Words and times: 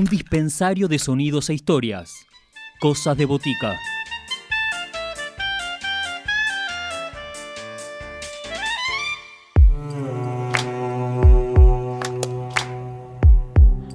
un 0.00 0.06
dispensario 0.06 0.88
de 0.88 0.98
sonidos 0.98 1.50
e 1.50 1.52
historias. 1.52 2.26
Cosas 2.80 3.18
de 3.18 3.26
botica. 3.26 3.76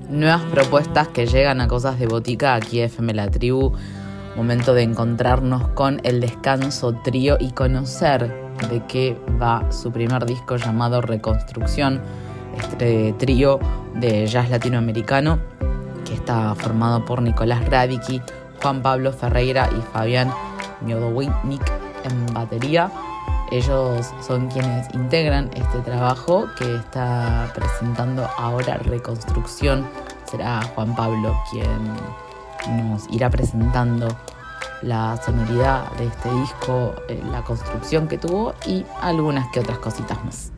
Nuevas 0.07 0.43
propuestas 0.51 1.07
que 1.07 1.25
llegan 1.25 1.59
a 1.59 1.67
Cosas 1.67 1.97
de 1.97 2.05
Botica 2.05 2.53
aquí 2.53 2.81
FM 2.81 3.15
La 3.15 3.31
Tribu. 3.31 3.73
Momento 4.35 4.75
de 4.75 4.83
encontrarnos 4.83 5.69
con 5.69 6.01
el 6.03 6.21
descanso 6.21 6.93
trío 7.03 7.37
y 7.39 7.49
conocer 7.49 8.31
de 8.69 8.83
qué 8.87 9.17
va 9.41 9.71
su 9.71 9.91
primer 9.91 10.27
disco 10.27 10.57
llamado 10.57 11.01
Reconstrucción, 11.01 11.99
este 12.59 13.15
trío 13.17 13.59
de 13.95 14.27
jazz 14.27 14.51
latinoamericano 14.51 15.54
que 16.05 16.13
está 16.13 16.55
formado 16.55 17.03
por 17.03 17.21
Nicolás 17.21 17.67
Radicki, 17.69 18.21
Juan 18.61 18.81
Pablo 18.81 19.11
Ferreira 19.11 19.69
y 19.77 19.81
Fabián 19.91 20.31
Miodowicnik 20.81 21.61
en 22.03 22.33
batería. 22.33 22.91
Ellos 23.51 24.11
son 24.25 24.47
quienes 24.47 24.87
integran 24.93 25.51
este 25.53 25.79
trabajo 25.79 26.47
que 26.57 26.75
está 26.75 27.51
presentando 27.53 28.27
ahora 28.37 28.77
Reconstrucción. 28.77 29.85
Será 30.25 30.61
Juan 30.73 30.95
Pablo 30.95 31.35
quien 31.51 32.89
nos 32.89 33.07
irá 33.11 33.29
presentando 33.29 34.07
la 34.81 35.17
sonoridad 35.17 35.91
de 35.93 36.07
este 36.07 36.31
disco, 36.31 36.93
eh, 37.07 37.21
la 37.31 37.43
construcción 37.43 38.07
que 38.07 38.17
tuvo 38.17 38.53
y 38.65 38.85
algunas 39.01 39.47
que 39.51 39.59
otras 39.59 39.79
cositas 39.79 40.23
más. 40.23 40.54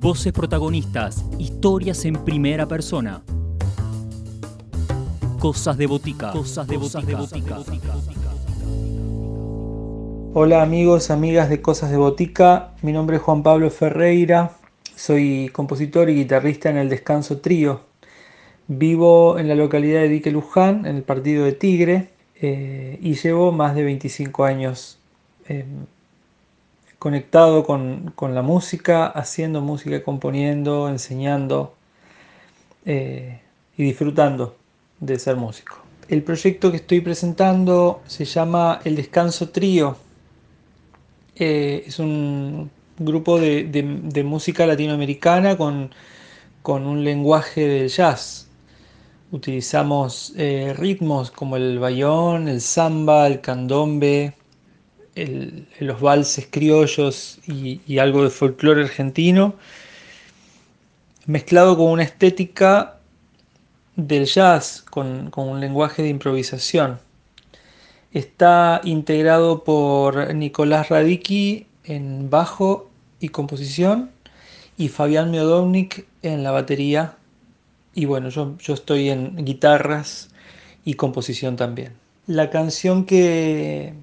Voces 0.00 0.32
protagonistas, 0.32 1.26
historias 1.38 2.06
en 2.06 2.14
primera 2.24 2.66
persona. 2.66 3.22
Cosas 5.38 5.76
de 5.76 5.86
botica. 5.86 6.30
Cosas 6.32 6.66
de 6.66 6.78
botica. 6.78 7.18
Hola 10.32 10.62
amigos, 10.62 11.10
amigas 11.10 11.50
de 11.50 11.60
Cosas 11.60 11.90
de 11.90 11.98
Botica. 11.98 12.72
Mi 12.80 12.92
nombre 12.92 13.18
es 13.18 13.22
Juan 13.22 13.42
Pablo 13.42 13.70
Ferreira. 13.70 14.52
Soy 14.96 15.50
compositor 15.52 16.08
y 16.08 16.14
guitarrista 16.14 16.70
en 16.70 16.78
el 16.78 16.88
Descanso 16.88 17.40
Trío. 17.40 17.82
Vivo 18.68 19.38
en 19.38 19.48
la 19.48 19.54
localidad 19.54 20.00
de 20.00 20.08
Dique 20.08 20.30
Luján, 20.30 20.86
en 20.86 20.96
el 20.96 21.02
partido 21.02 21.44
de 21.44 21.52
Tigre, 21.52 22.08
eh, 22.40 22.98
y 23.02 23.16
llevo 23.16 23.52
más 23.52 23.74
de 23.74 23.84
25 23.84 24.44
años 24.44 24.98
eh, 25.46 25.66
conectado 27.00 27.64
con, 27.64 28.12
la 28.34 28.42
música, 28.42 29.06
haciendo 29.06 29.62
música, 29.62 30.04
componiendo, 30.04 30.86
enseñando 30.90 31.74
eh, 32.84 33.40
y 33.78 33.84
disfrutando 33.84 34.54
de 35.00 35.18
ser 35.18 35.36
músico. 35.36 35.78
El 36.08 36.22
proyecto 36.22 36.70
que 36.70 36.76
estoy 36.76 37.00
presentando 37.00 38.02
se 38.06 38.26
llama 38.26 38.80
El 38.84 38.96
Descanso 38.96 39.48
Trío. 39.48 39.96
Eh, 41.36 41.84
es 41.86 41.98
un 41.98 42.70
grupo 42.98 43.40
de, 43.40 44.22
música 44.22 44.66
latinoamericana 44.66 45.56
con, 45.56 45.90
un 46.64 47.02
lenguaje 47.02 47.66
del 47.66 47.88
jazz. 47.88 48.46
Utilizamos 49.32 50.34
eh, 50.36 50.74
ritmos 50.76 51.30
como 51.30 51.56
el 51.56 51.78
bayón, 51.78 52.46
el 52.46 52.60
samba, 52.60 53.26
el 53.26 53.40
candombe, 53.40 54.34
los 55.14 56.00
valses 56.00 56.48
criollos 56.50 57.38
y, 57.46 57.98
algo 57.98 58.24
de 58.24 58.30
folclore 58.30 58.84
argentino, 58.84 59.54
mezclado 61.26 61.76
con 61.76 61.90
una 61.90 62.02
estética 62.02 62.98
del 63.96 64.26
jazz, 64.26 64.82
con, 64.82 65.30
un 65.34 65.60
lenguaje 65.60 66.02
de 66.02 66.08
improvisación. 66.08 66.98
Está 68.12 68.80
integrado 68.84 69.62
por 69.62 70.34
Nicolás 70.34 70.88
Radicki 70.88 71.66
en 71.84 72.30
bajo 72.30 72.90
y 73.20 73.28
composición 73.28 74.10
y 74.76 74.88
Fabián 74.88 75.30
Miodownik 75.30 76.06
en 76.22 76.42
la 76.42 76.50
batería. 76.50 77.16
Y 77.94 78.06
bueno, 78.06 78.30
yo, 78.30 78.56
yo 78.58 78.74
estoy 78.74 79.10
en 79.10 79.36
guitarras 79.44 80.30
y 80.84 80.94
composición 80.94 81.56
también. 81.56 81.92
La 82.26 82.50
canción 82.50 83.04
que, 83.04 83.94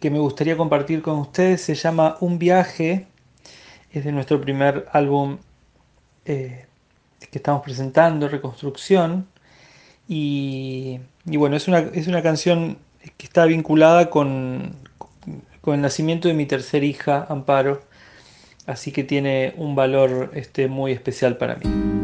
que 0.00 0.10
me 0.10 0.18
gustaría 0.18 0.56
compartir 0.56 1.02
con 1.02 1.18
ustedes 1.18 1.62
se 1.62 1.74
llama 1.74 2.16
Un 2.20 2.38
viaje, 2.38 3.06
es 3.92 4.04
de 4.04 4.12
nuestro 4.12 4.40
primer 4.40 4.86
álbum 4.92 5.38
eh, 6.24 6.66
que 7.30 7.38
estamos 7.38 7.62
presentando, 7.62 8.28
Reconstrucción, 8.28 9.26
y, 10.08 11.00
bueno, 11.24 11.56
es 11.56 11.66
una, 11.68 11.78
es 11.78 12.06
una, 12.06 12.22
canción 12.22 12.78
que 13.16 13.26
está 13.26 13.44
vinculada 13.46 14.08
con, 14.08 14.76
con, 15.60 15.74
el 15.74 15.80
nacimiento 15.80 16.28
de 16.28 16.34
mi 16.34 16.46
tercera 16.46 16.84
hija, 16.86 17.26
Amparo, 17.28 17.82
así 18.66 18.92
que 18.92 19.02
tiene 19.02 19.54
un 19.56 19.74
valor 19.74 20.30
este, 20.34 20.68
muy 20.68 20.92
especial 20.92 21.38
para 21.38 21.56
mí. 21.56 21.95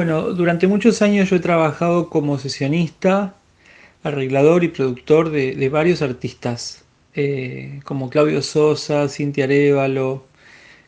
Bueno, 0.00 0.32
durante 0.32 0.66
muchos 0.66 1.02
años 1.02 1.28
yo 1.28 1.36
he 1.36 1.40
trabajado 1.40 2.08
como 2.08 2.38
sesionista, 2.38 3.34
arreglador 4.02 4.64
y 4.64 4.68
productor 4.68 5.28
de, 5.28 5.68
varios 5.68 6.00
artistas, 6.00 6.84
eh, 7.14 7.80
como 7.84 8.08
Claudio 8.08 8.40
Sosa, 8.40 9.10
Cintia 9.10 9.44
Arevalo, 9.44 10.24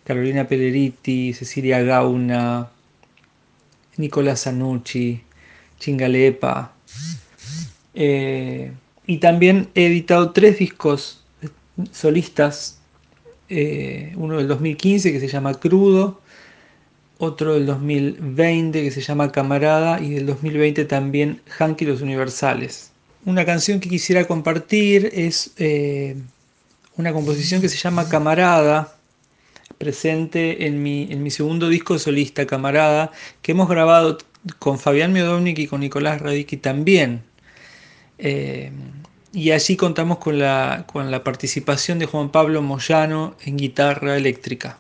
Carolina 0.05 0.49
Peleriti, 0.49 1.35
Cecilia 1.35 1.83
Gauna, 1.83 2.71
Nicolás 3.99 4.45
Zanucci, 4.45 5.21
Chingalepa. 5.79 6.73
Eh, 7.93 8.73
y 9.07 9.19
también 9.19 9.69
he 9.75 9.89
editado 9.89 10.31
tres 10.31 10.59
discos 10.59 11.23
solistas, 11.91 12.81
eh, 13.51 14.15
uno 14.17 14.39
del 14.39 14.49
2015 14.49 15.13
que 15.13 15.21
se 15.21 15.29
llama 15.29 15.53
Crudo, 15.53 16.22
otro 17.23 17.55
del 17.55 17.67
2020 17.67 18.83
que 18.83 18.91
se 18.91 19.01
llama 19.01 19.31
Camarada 19.31 20.01
y 20.01 20.11
del 20.11 20.27
2020 20.27 20.85
también 20.87 21.41
Hanky 21.57 21.85
los 21.85 22.03
Universales. 22.03 22.91
Una 23.25 23.45
canción 23.45 23.79
que 23.79 23.89
quisiera 23.89 24.25
compartir 24.25 25.09
es 25.13 25.53
eh, 25.57 26.17
una 26.97 27.13
composición 27.13 27.61
que 27.61 27.69
se 27.69 27.77
llama 27.77 28.09
Camarada, 28.09 28.97
presente 29.79 30.67
en 30.67 30.83
mi, 30.83 31.07
en 31.13 31.23
mi 31.23 31.31
segundo 31.31 31.69
disco 31.69 31.97
solista, 31.97 32.45
Camarada, 32.45 33.13
que 33.41 33.53
hemos 33.53 33.69
grabado 33.69 34.19
con 34.59 34.81
Fabián 34.81 35.13
Miodovnik 35.13 35.61
y 35.61 35.69
con 35.69 35.79
Nicolás 35.79 36.21
Radicki 36.21 36.57
también. 36.57 37.23
Eh, 38.19 38.73
y 39.33 39.53
allí 39.53 39.77
contamos 39.77 40.19
con 40.19 40.41
la, 40.41 40.87
con 40.93 41.13
la 41.13 41.23
participación 41.23 42.01
de 42.01 42.07
Juan 42.07 42.31
Pablo 42.31 42.63
Moyano 42.63 43.37
en 43.45 43.57
guitarra 43.57 44.17
eléctrica. 44.17 44.79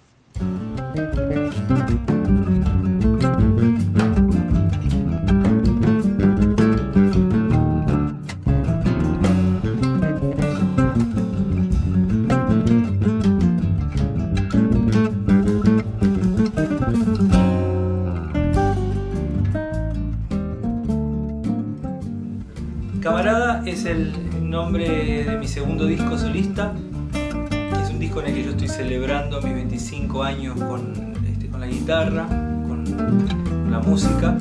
Es 23.66 23.84
el 23.84 24.12
nombre 24.48 25.24
de 25.24 25.36
mi 25.36 25.48
segundo 25.48 25.86
disco 25.86 26.16
solista, 26.16 26.72
es 27.82 27.90
un 27.90 27.98
disco 27.98 28.20
en 28.20 28.28
el 28.28 28.34
que 28.34 28.44
yo 28.44 28.50
estoy 28.52 28.68
celebrando 28.68 29.42
mis 29.42 29.54
25 29.54 30.22
años 30.22 30.56
este, 31.28 31.48
con 31.48 31.60
la 31.60 31.66
guitarra, 31.66 32.28
con 32.28 33.72
la 33.72 33.80
música. 33.80 34.38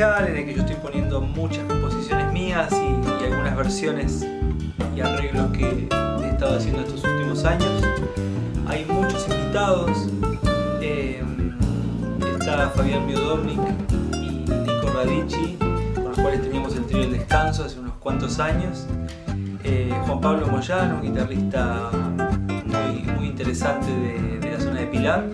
En 0.00 0.34
el 0.34 0.46
que 0.46 0.54
yo 0.54 0.62
estoy 0.62 0.76
poniendo 0.76 1.20
muchas 1.20 1.62
composiciones 1.64 2.32
mías 2.32 2.72
y, 2.72 3.24
algunas 3.24 3.54
versiones 3.54 4.26
y 4.96 5.00
arreglos 5.02 5.50
que 5.52 5.88
he 6.22 6.28
estado 6.30 6.56
haciendo 6.56 6.80
estos 6.80 7.04
últimos 7.04 7.44
años. 7.44 7.68
Hay 8.66 8.86
muchos 8.86 9.28
invitados. 9.28 10.08
Eh, 10.80 11.22
está 12.38 12.70
Fabián 12.70 13.06
Miodovnik 13.06 13.60
y 14.14 14.30
Nico 14.50 14.90
Radici, 14.94 15.58
con 15.94 16.04
los 16.04 16.18
cuales 16.18 16.40
teníamos 16.40 16.74
el 16.76 16.86
trío 16.86 17.02
El 17.02 17.12
Descanso 17.12 17.64
hace 17.64 17.78
unos 17.78 17.92
cuantos 17.96 18.38
años. 18.38 18.86
Eh, 19.64 19.94
Juan 20.06 20.18
Pablo 20.22 20.46
Moyano, 20.46 20.94
un 20.94 21.02
guitarrista 21.02 21.90
muy, 22.64 23.02
muy 23.18 23.26
interesante 23.26 23.92
de, 24.40 24.50
la 24.50 24.58
zona 24.58 24.80
de 24.80 24.86
Pilar. 24.86 25.26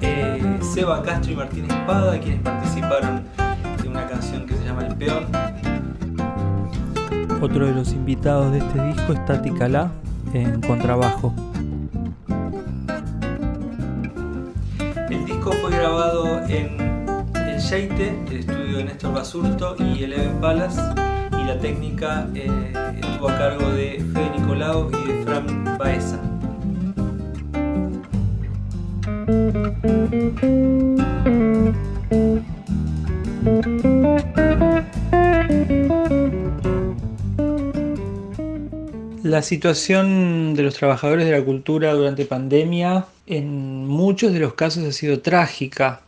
Eh, 0.00 0.58
Seba 0.60 1.02
Castro 1.02 1.32
y 1.32 1.34
Martín 1.34 1.64
Espada, 1.64 2.20
quienes 2.20 2.40
participaron 2.42 3.24
otro 7.40 7.66
de 7.66 7.72
los 7.72 7.92
invitados 7.92 8.52
de 8.52 8.58
este 8.58 8.84
disco 8.84 9.12
es 9.12 9.24
Tati 9.24 9.50
Calá 9.52 9.90
en 10.32 10.60
contrabajo. 10.60 11.32
El 15.08 15.24
disco 15.24 15.52
fue 15.52 15.70
grabado 15.70 16.44
en 16.48 16.76
el 17.34 17.58
Sheite, 17.58 18.24
el 18.30 18.38
estudio 18.38 18.78
de 18.78 18.84
Néstor 18.84 19.14
Basurto 19.14 19.76
y 19.78 20.02
el 20.04 20.12
Even 20.12 20.40
Palace, 20.40 20.80
y 21.40 21.44
la 21.44 21.58
técnica 21.58 22.28
eh, 22.34 22.72
estuvo 23.00 23.28
a 23.28 23.38
cargo 23.38 23.70
de 23.70 24.04
Fede 24.12 24.30
Nicolau 24.38 24.90
y 24.90 25.12
de 25.12 25.22
Fran 25.24 25.78
Baeza. 25.78 26.18
La 39.38 39.42
situación 39.42 40.54
de 40.54 40.64
los 40.64 40.74
trabajadores 40.74 41.24
de 41.24 41.30
la 41.30 41.44
cultura 41.44 41.94
durante 41.94 42.24
pandemia 42.24 43.06
en 43.28 43.86
muchos 43.86 44.32
de 44.32 44.40
los 44.40 44.54
casos 44.54 44.84
ha 44.84 44.90
sido 44.90 45.20
trágica. 45.20 46.02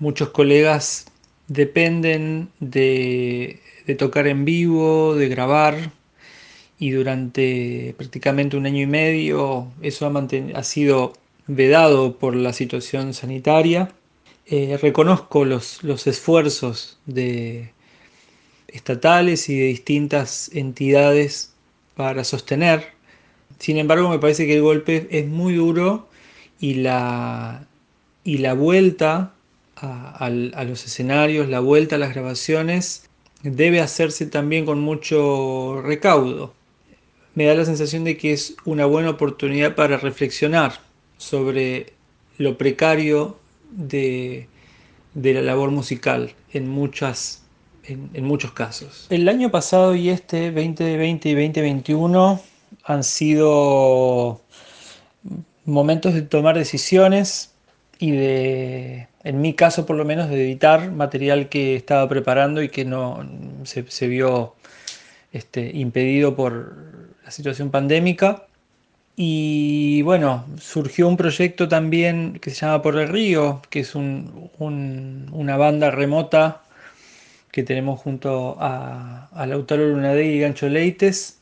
Muchos 0.00 0.30
colegas 0.30 1.06
dependen 1.46 2.48
de, 2.58 3.60
tocar 3.96 4.26
en 4.26 4.44
vivo, 4.44 5.14
de 5.14 5.28
grabar, 5.28 5.92
y 6.76 6.90
durante 6.90 7.94
prácticamente 7.96 8.56
un 8.56 8.66
año 8.66 8.82
y 8.82 8.86
medio 8.86 9.68
eso 9.80 10.12
ha, 10.52 10.62
sido 10.64 11.12
vedado 11.46 12.16
por 12.18 12.34
la 12.34 12.52
situación 12.52 13.14
sanitaria. 13.14 13.92
Eh, 14.46 14.80
reconozco 14.82 15.44
los, 15.44 15.80
los 15.84 16.08
esfuerzos 16.08 16.98
de 17.06 17.70
estatales 18.66 19.48
y 19.48 19.56
de 19.60 19.66
distintas 19.66 20.50
entidades 20.52 21.53
para 21.96 22.24
sostener. 22.24 22.92
Sin 23.58 23.78
embargo, 23.78 24.08
me 24.08 24.18
parece 24.18 24.46
que 24.46 24.54
el 24.54 24.62
golpe 24.62 25.06
es 25.10 25.26
muy 25.26 25.54
duro 25.54 26.08
y 26.60 26.74
la, 26.74 27.66
y 28.24 28.38
la 28.38 28.54
vuelta 28.54 29.34
a, 29.76 30.30
los 30.30 30.84
escenarios, 30.84 31.48
la 31.48 31.60
vuelta 31.60 31.96
a 31.96 31.98
las 31.98 32.14
grabaciones, 32.14 33.08
debe 33.42 33.80
hacerse 33.80 34.26
también 34.26 34.64
con 34.64 34.80
mucho 34.80 35.82
recaudo. 35.82 36.54
Me 37.34 37.44
da 37.44 37.54
la 37.54 37.64
sensación 37.64 38.04
de 38.04 38.16
que 38.16 38.32
es 38.32 38.56
una 38.64 38.86
buena 38.86 39.10
oportunidad 39.10 39.74
para 39.74 39.96
reflexionar 39.96 40.80
sobre 41.18 41.92
lo 42.38 42.56
precario 42.56 43.38
de, 43.70 44.48
de 45.14 45.34
la 45.34 45.42
labor 45.42 45.70
musical 45.70 46.34
en 46.52 46.68
muchas 46.68 47.43
en, 47.86 48.24
muchos 48.24 48.52
casos. 48.52 49.06
El 49.10 49.28
año 49.28 49.50
pasado 49.50 49.94
y 49.94 50.10
este 50.10 50.50
2020 50.50 51.28
y 51.28 51.34
2021 51.34 52.40
han 52.84 53.04
sido 53.04 54.40
momentos 55.64 56.14
de 56.14 56.22
tomar 56.22 56.56
decisiones 56.56 57.52
y 57.98 58.12
de, 58.12 59.08
en 59.22 59.40
mi 59.40 59.54
caso 59.54 59.86
por 59.86 59.96
lo 59.96 60.04
menos, 60.04 60.28
de 60.28 60.42
editar 60.44 60.90
material 60.90 61.48
que 61.48 61.76
estaba 61.76 62.08
preparando 62.08 62.62
y 62.62 62.68
que 62.68 62.84
no 62.84 63.26
se, 63.64 64.08
vio 64.08 64.54
este, 65.32 65.70
impedido 65.74 66.34
por 66.34 66.76
la 67.24 67.30
situación 67.30 67.70
pandémica. 67.70 68.46
Y 69.16 70.02
bueno, 70.02 70.44
surgió 70.58 71.06
un 71.06 71.16
proyecto 71.16 71.68
también 71.68 72.40
que 72.40 72.50
se 72.50 72.56
llama 72.56 72.82
Por 72.82 72.98
el 72.98 73.08
Río, 73.08 73.62
que 73.70 73.80
es 73.80 73.94
una 73.94 75.56
banda 75.56 75.92
remota 75.92 76.63
que 77.54 77.62
tenemos 77.62 78.00
junto 78.00 78.56
a, 78.58 79.30
Lautaro 79.46 79.88
Lunadegui 79.88 80.38
y 80.38 80.40
Gancho 80.40 80.68
Leites. 80.68 81.40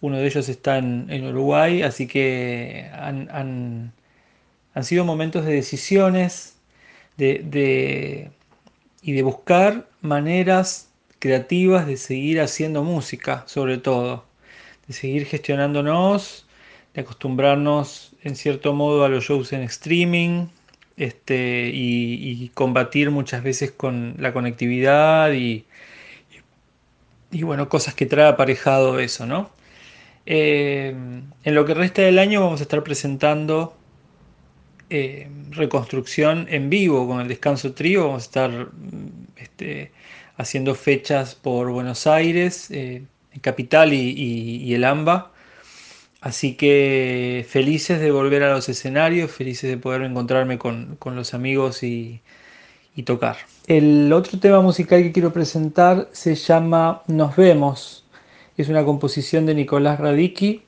Uno 0.00 0.18
de 0.18 0.26
ellos 0.26 0.48
está 0.48 0.78
en, 0.78 1.26
Uruguay, 1.28 1.82
así 1.82 2.08
que 2.08 2.90
han, 2.92 3.92
sido 4.82 5.04
momentos 5.04 5.46
de 5.46 5.52
decisiones 5.52 6.58
de, 7.18 8.32
y 9.00 9.12
de 9.12 9.22
buscar 9.22 9.86
maneras 10.00 10.90
creativas 11.20 11.86
de 11.86 11.98
seguir 11.98 12.40
haciendo 12.40 12.82
música, 12.82 13.44
sobre 13.46 13.78
todo, 13.78 14.24
de 14.88 14.94
seguir 14.94 15.24
gestionándonos, 15.24 16.48
de 16.94 17.02
acostumbrarnos 17.02 18.16
en 18.24 18.34
cierto 18.34 18.72
modo 18.72 19.04
a 19.04 19.08
los 19.08 19.22
shows 19.22 19.52
en 19.52 19.62
streaming, 19.62 20.48
este, 20.96 21.70
y, 21.72 22.50
combatir 22.54 23.10
muchas 23.10 23.42
veces 23.42 23.72
con 23.72 24.14
la 24.18 24.32
conectividad 24.32 25.32
y, 25.32 25.64
y, 27.30 27.42
bueno, 27.42 27.68
cosas 27.68 27.94
que 27.94 28.06
trae 28.06 28.28
aparejado 28.28 28.98
eso, 29.00 29.26
¿no? 29.26 29.50
Eh, 30.26 30.94
en 31.44 31.54
lo 31.54 31.64
que 31.66 31.74
resta 31.74 32.02
del 32.02 32.18
año 32.18 32.40
vamos 32.40 32.60
a 32.60 32.64
estar 32.64 32.82
presentando 32.82 33.76
eh, 34.90 35.28
reconstrucción 35.50 36.46
en 36.50 36.70
vivo 36.70 37.08
con 37.08 37.20
el 37.20 37.28
Descanso 37.28 37.72
Trío. 37.72 38.06
Vamos 38.06 38.22
a 38.22 38.26
estar 38.26 38.50
mm, 38.50 39.26
este, 39.36 39.92
haciendo 40.36 40.74
fechas 40.74 41.34
por 41.34 41.70
Buenos 41.70 42.06
Aires, 42.06 42.70
eh, 42.70 43.02
Capital 43.40 43.92
y, 43.92 44.74
el 44.74 44.84
AMBA. 44.84 45.32
Así 46.24 46.54
que 46.54 47.44
felices 47.46 48.00
de 48.00 48.10
volver 48.10 48.44
a 48.44 48.54
los 48.54 48.66
escenarios, 48.70 49.30
felices 49.30 49.68
de 49.68 49.76
poder 49.76 50.00
encontrarme 50.00 50.56
con, 50.56 50.96
los 51.04 51.34
amigos 51.34 51.82
y, 51.82 52.22
y, 52.96 53.02
tocar. 53.02 53.36
El 53.66 54.10
otro 54.10 54.40
tema 54.40 54.62
musical 54.62 55.02
que 55.02 55.12
quiero 55.12 55.34
presentar 55.34 56.08
se 56.12 56.34
llama 56.34 57.02
Nos 57.08 57.36
vemos. 57.36 58.06
Es 58.56 58.70
una 58.70 58.86
composición 58.86 59.44
de 59.44 59.54
Nicolás 59.54 60.00
Radicki. 60.00 60.62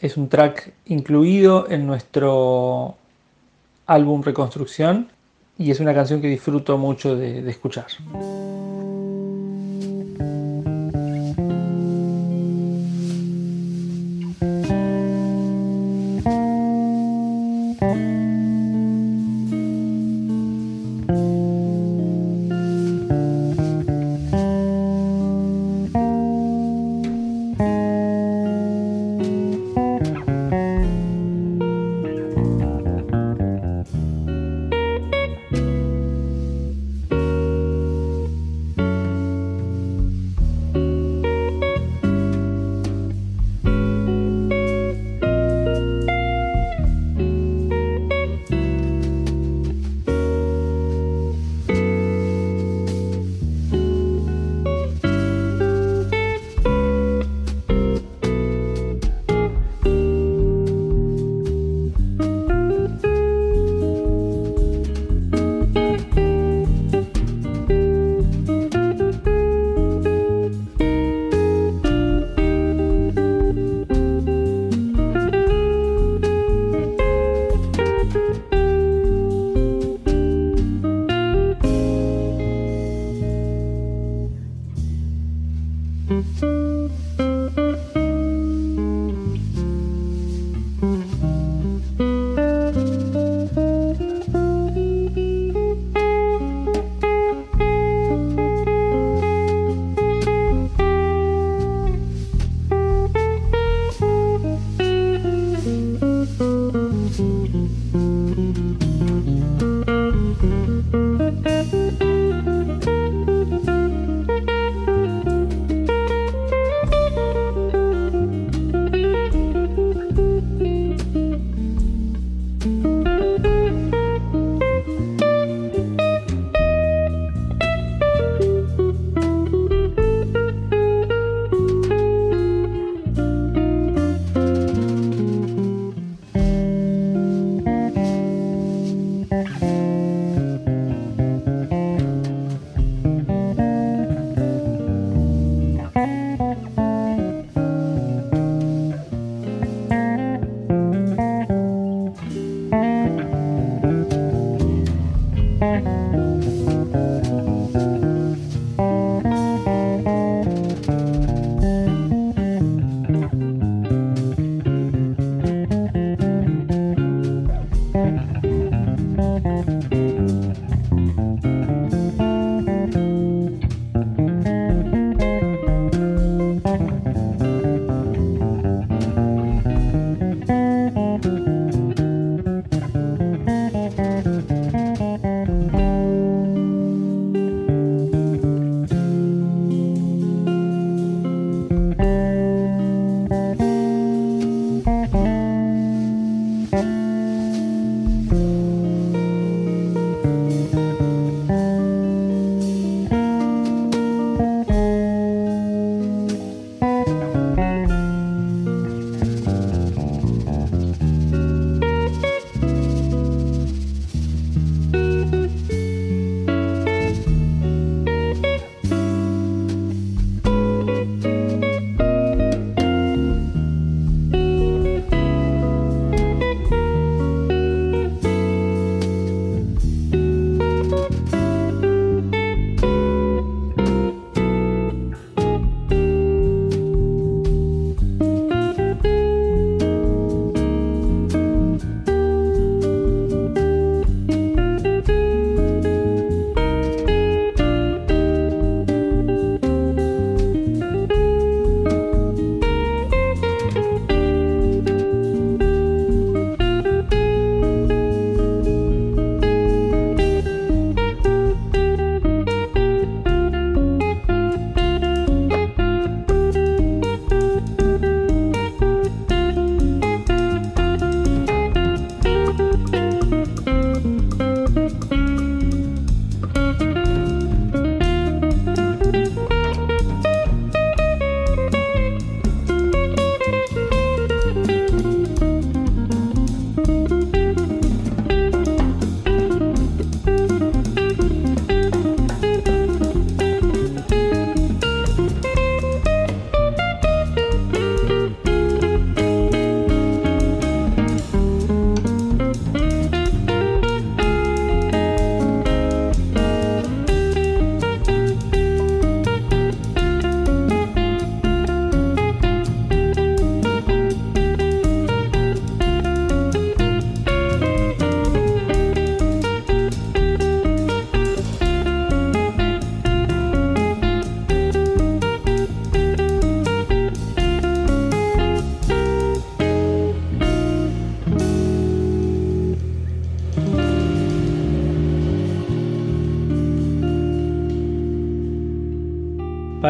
Es 0.00 0.16
un 0.16 0.30
track 0.30 0.72
incluido 0.86 1.68
en 1.68 1.86
nuestro 1.86 2.96
álbum 3.86 4.22
Reconstrucción 4.22 5.10
y 5.58 5.70
es 5.70 5.80
una 5.80 5.92
canción 5.92 6.22
que 6.22 6.28
disfruto 6.28 6.78
mucho 6.78 7.14
de, 7.14 7.46
escuchar. 7.50 7.88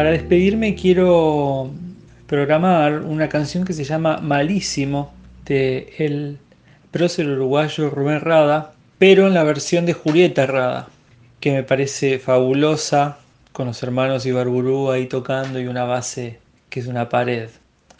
Para 0.09 0.17
despedirme 0.21 0.73
quiero 0.73 1.69
programar 2.25 3.01
una 3.01 3.29
canción 3.29 3.63
que 3.63 3.73
se 3.73 3.83
llama 3.83 4.17
Malísimo 4.17 5.13
de 5.45 5.93
el 5.99 6.39
prócer 6.89 7.27
uruguayo 7.27 7.91
Rubén 7.91 8.19
Rada, 8.19 8.73
pero 8.97 9.27
en 9.27 9.35
la 9.35 9.43
versión 9.43 9.85
de 9.85 9.93
Julieta 9.93 10.47
Rada, 10.47 10.87
que 11.39 11.51
me 11.51 11.61
parece 11.61 12.17
fabulosa, 12.17 13.19
con 13.51 13.67
los 13.67 13.83
hermanos 13.83 14.25
Ibarburú 14.25 14.89
ahí 14.89 15.05
tocando 15.05 15.59
y 15.59 15.67
una 15.67 15.83
base 15.83 16.39
que 16.71 16.79
es 16.79 16.87
una 16.87 17.07
pared. 17.07 17.49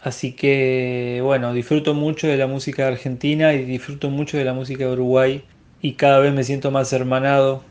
Así 0.02 0.32
que 0.32 1.22
bueno, 1.24 1.54
disfruto 1.54 1.93
mucho 1.93 2.26
de 2.26 2.38
la 2.38 2.48
música 2.48 2.88
Argentina 2.88 3.54
y 3.54 3.65
disfruto 3.65 4.10
mucho 4.10 4.36
de 4.36 4.45
la 4.45 4.54
música 4.54 4.86
de 4.86 4.93
Uruguay 4.93 5.43
y 5.80 5.93
cada 5.93 6.17
vez 6.17 6.34
me 6.34 6.43
siento 6.43 6.72
más 6.72 6.91
hermanado. 6.91 7.63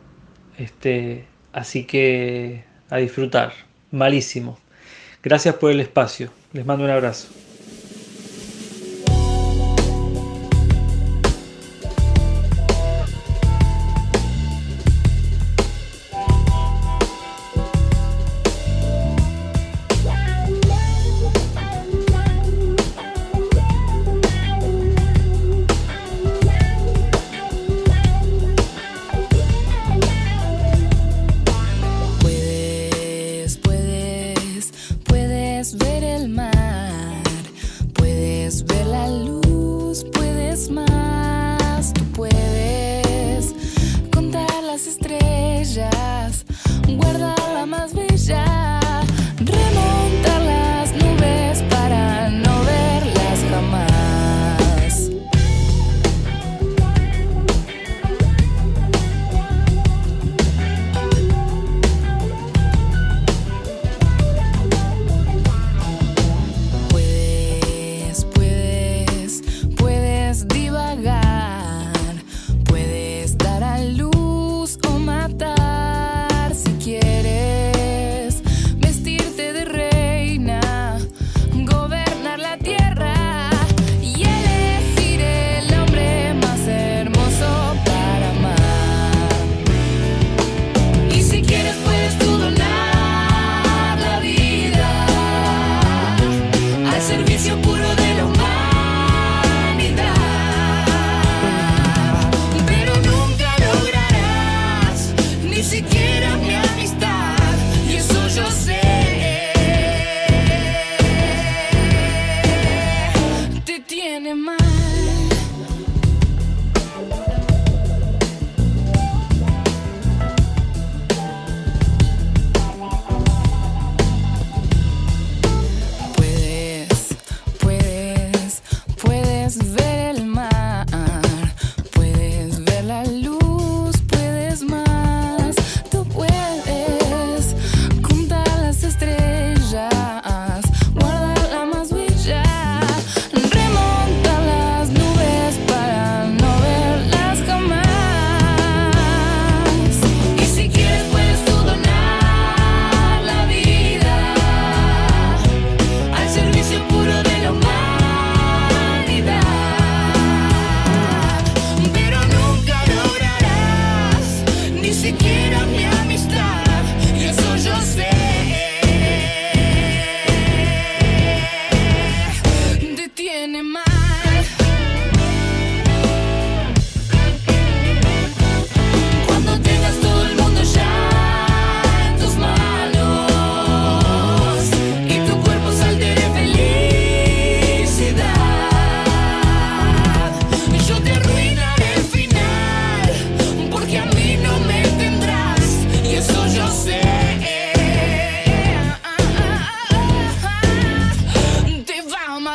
Este, 0.59 1.25
así 1.53 1.83
que 1.83 2.63
a 2.89 2.99
disfrutar. 2.99 3.68
Malísimo. 3.91 4.59
Gracias 5.23 5.55
por 5.57 5.71
el 5.71 5.81
espacio. 5.81 6.31
Les 6.53 6.65
mando 6.65 6.85
un 6.85 6.91
abrazo. 6.91 7.29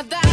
that. 0.09 0.32